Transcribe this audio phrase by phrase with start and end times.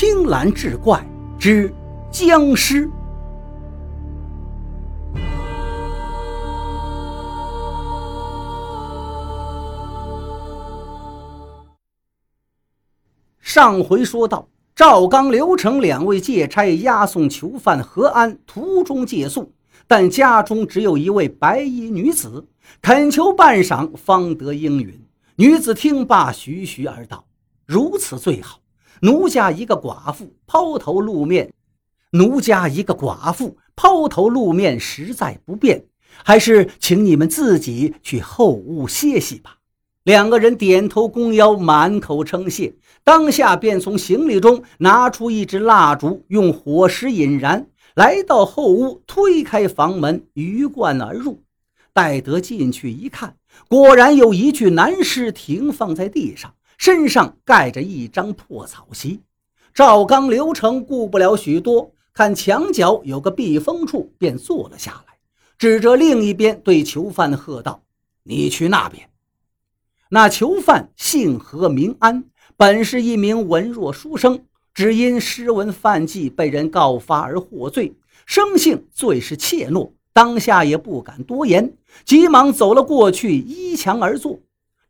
[0.00, 1.04] 青蓝志怪
[1.40, 1.74] 之
[2.08, 2.88] 僵尸。
[13.40, 19.50] 上回说到，赵刚、刘成两位借差押送囚犯何安途中借宿，
[19.88, 22.46] 但家中只有一位白衣女子，
[22.80, 24.96] 恳求半晌方得应允。
[25.34, 27.24] 女子听罢，徐徐而道
[27.66, 28.60] ：“如此最好。
[29.02, 31.52] 奴家一个寡妇抛头露面，
[32.12, 35.84] 奴家一个寡妇抛头露面实在不便，
[36.24, 39.56] 还是请你们自己去后屋歇息吧。”
[40.04, 42.74] 两个人点头弓腰，满口称谢。
[43.04, 51.42] 当下便从行李中拿出一支蜡烛，用火石引燃，来到后屋，推开房门，鱼贯而入。
[51.92, 53.36] 待得进去一看，
[53.68, 59.20] 果然有一具男尸停放在地上，身上盖着一张破草席。
[59.74, 65.14] 赵刚、刘成顾不了许多，看墙角有个避风处，便坐了下来，
[65.58, 67.82] 指着另一边对囚犯喝道
[68.24, 69.10] ：“你去那边。”
[70.10, 72.24] 那囚犯姓何名安，
[72.56, 77.94] 本是一名文弱书生，只因诗文犯忌被人告发而获罪，
[78.24, 84.40] 生性最是怯懦，当下也不敢多言，急忙走了过去，依墙而坐。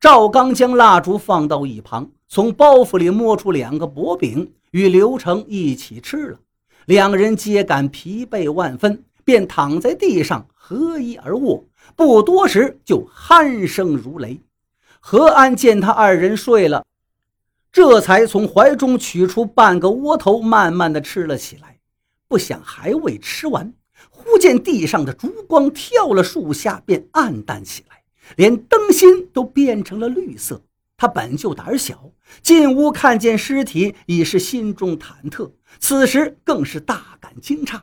[0.00, 6.38] 赵刚将蜡烛放到一旁，从包袱里摸出两个薄饼，与刘成一起吃了。
[6.86, 11.64] 两人皆感疲惫万分，便躺在地上合衣而卧，
[11.96, 14.41] 不多时就鼾声如雷。
[15.00, 16.84] 何安见他二人睡了，
[17.72, 21.78] 这才从怀中取出半个窝头，慢慢的吃了起来。
[22.28, 23.74] 不想还未吃完，
[24.10, 27.97] 忽见地上的烛光跳了树下，便暗淡起来，
[28.36, 30.62] 连灯芯都变成了绿色。
[30.96, 32.10] 他本就胆小，
[32.42, 37.80] 进屋看见尸体，已是心中忐忑，此时更是大感惊诧，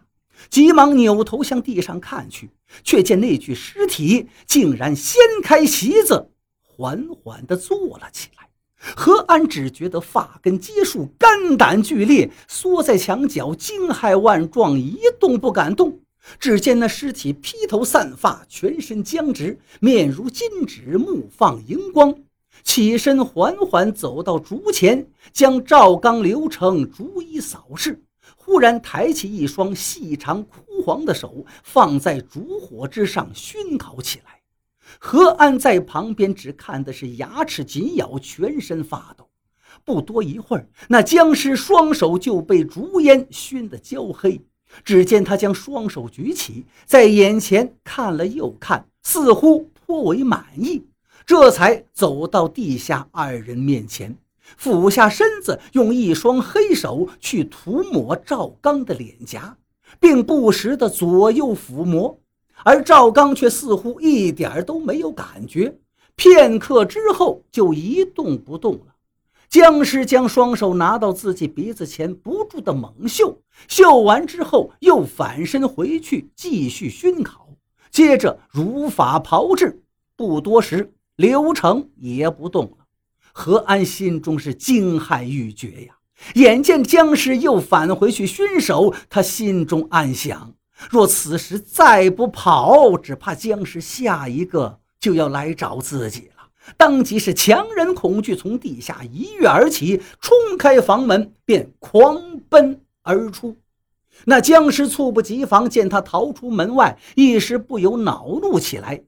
[0.49, 2.49] 急忙扭头向地上看去，
[2.83, 6.30] 却见那具尸体竟然掀开席子。
[6.61, 8.49] 缓缓地坐了起来，
[8.97, 16.02] 何安只觉得发根结束，肝胆俱裂，缩在墙角，惊骇万状，一动不敢动。
[16.39, 22.15] 只见那尸体披头散发，全身僵直，面如金纸，目放荧光，
[22.63, 28.03] 起身缓缓走到烛前，将赵刚、刘成逐一扫视，
[28.35, 34.41] 忽然抬起一双细长枯黄的手，放在烛火之上熏烤起来。
[34.99, 39.27] 何安在旁边只看的是牙齿紧咬，全身发抖。
[39.83, 44.41] 不多一会儿，那僵尸双手就被烛烟熏得焦黑。
[44.83, 50.83] 只见他将双手举起，在眼前看了又看，似乎颇为满意，
[51.25, 54.17] 这才走到地下二人面前，
[54.58, 59.58] 俯下身子，用一双黑手去涂抹赵刚的脸颊，
[59.99, 62.19] 并不时的左右抚摸。
[62.64, 65.77] 而赵刚却似乎一点都没有感觉，
[66.15, 68.95] 片刻之后就一动不动了。
[69.50, 77.50] 僵尸将双手拿到自己鼻子前，不住的猛嗅，嗅完之后又反身回去继续熏烤，
[77.92, 79.83] 接着如法炮制。
[80.17, 82.86] 不多时，刘成也不动了。
[83.32, 85.98] 何安心中是惊骇欲绝呀！
[86.36, 90.54] 眼见僵尸又返回去熏手，他心中暗想。
[90.89, 96.30] 若此时再不跑，只怕僵尸下一个就要来找自己。
[96.77, 103.55] 当即是强忍恐惧，从地下一跃而起，冲开房门，便狂奔而出。
[104.26, 109.03] 那僵尸猝不及防，见他逃出门外，一时不由恼怒起来，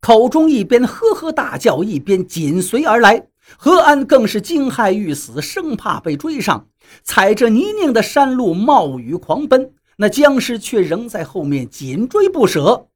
[0.00, 3.26] 口中一边呵呵大叫，一边紧随而来。
[3.56, 6.68] 何安更是惊骇欲死，生怕被追上，
[7.02, 9.72] 踩着泥泞的山路冒雨狂奔。
[9.96, 12.86] 那僵尸却仍在后面紧追不舍。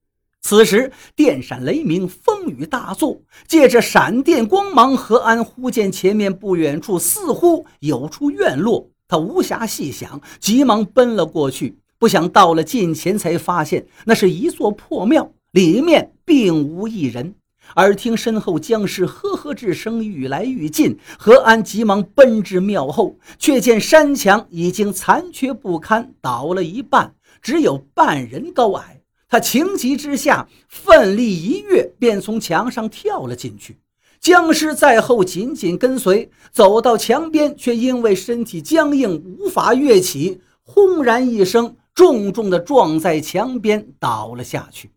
[0.45, 11.79] 此时电闪雷鸣，风雨大作，借着闪电光芒，何安忽见前面不远处似乎有处院落，他无暇细想，急忙奔了过去。
[11.99, 17.35] 不想到了近前，才发现那是一座破庙，里面并无一人。
[17.77, 28.94] 耳听身后僵尸呵呵之声愈来愈近，何安急忙奔至庙后，却见山墙已经残缺不堪，倒了一半，只有半人高矮。
[29.35, 33.77] 他情急之下，奋力一跃，便从墙上跳了进去。
[34.21, 44.93] 僵尸在后紧紧跟随，走到墙边，却因为身体僵硬，无法跃起，轰然一声，重重地撞在墙边，倒了下去。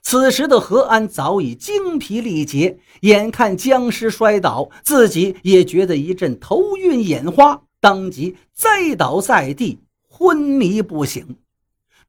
[0.00, 11.36] 此时的何安早已精疲力竭，眼看僵尸摔倒，自己也觉得一阵头晕眼花，当即栽倒在地，昏迷不醒。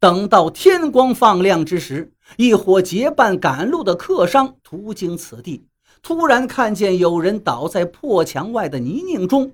[0.03, 5.65] 等到天光放亮之时，一伙结伴赶路的客商途经此地，
[6.01, 9.53] 突然看见有人倒在破墙外的泥泞中，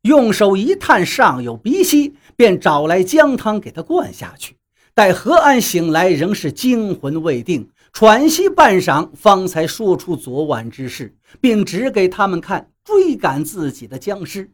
[0.00, 4.56] 用手一探尚有鼻息，便找来姜汤给他灌下去。
[4.94, 14.50] 待何安醒来，仍是惊魂未定，喘息半晌，方才说出昨晚之事，并指给他们看追赶自己的僵尸。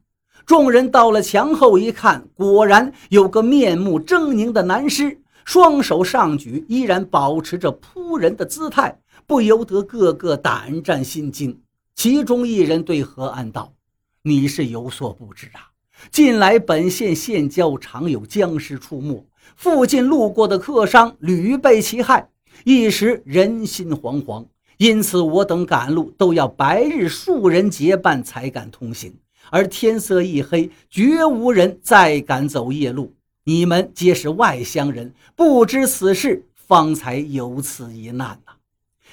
[0.46, 11.58] 众人到了墙后一看，果然有个面目狰狞的男尸，双手上举，依然保持着扑人的姿态，不由得个个胆战心惊。
[11.94, 13.72] 其中一人对何安道
[14.22, 15.72] ：“你是有所不知啊，
[16.10, 19.26] 近来本县县郊常有僵尸出没。”
[19.56, 22.28] 附近路过的客商屡被其害，
[22.64, 24.46] 一时人心惶惶。
[24.78, 29.14] 因此，我等赶路都要白日数人结伴才敢通行，
[29.50, 33.14] 而天色一黑，绝无人再敢走夜路。
[33.44, 38.52] 你们皆是外乡人，不知此事，方才有此一难呐。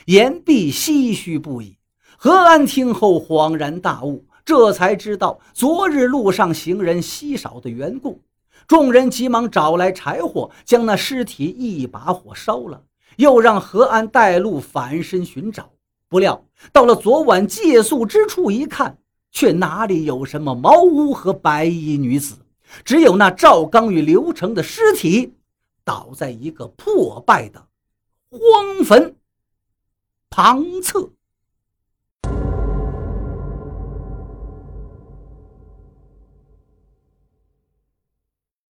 [0.06, 1.78] 言毕，唏嘘不已。
[2.18, 8.22] 何安听后恍然大悟，这才知道昨日路上行人稀少的缘故。
[8.68, 12.84] 众人急忙找来柴火，将那尸体一把火烧了，
[13.18, 15.72] 又让何安带路返身寻找。
[16.08, 18.98] 不料到了昨晚借宿之处一看，
[19.32, 22.38] 却哪里有什么茅屋和白衣女子，
[22.84, 25.34] 只有那赵刚与刘成的尸体，
[25.84, 27.68] 倒在一个破败的
[28.30, 29.16] 荒坟
[30.30, 31.12] 旁侧。